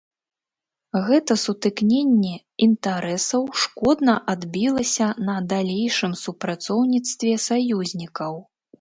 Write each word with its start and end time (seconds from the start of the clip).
Гэта 1.09 1.35
сутыкненне 1.41 2.31
інтарэсаў 2.67 3.43
шкодна 3.65 4.17
адбілася 4.35 5.13
на 5.31 5.39
далейшым 5.55 6.21
супрацоўніцтве 6.27 7.41
саюзнікаў. 7.49 8.47